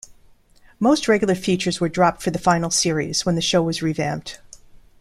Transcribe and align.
Most 0.79 1.07
regular 1.07 1.35
features 1.35 1.79
were 1.79 1.87
dropped 1.87 2.23
for 2.23 2.31
the 2.31 2.39
final 2.39 2.71
series, 2.71 3.23
when 3.23 3.35
the 3.35 3.39
show 3.39 3.61
was 3.61 3.83
revamped. 3.83 4.39